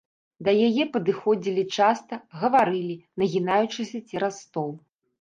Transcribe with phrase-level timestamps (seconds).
[0.45, 4.79] Да яе падыходзілі часта, гаварылі, нагінаючыся цераз стол.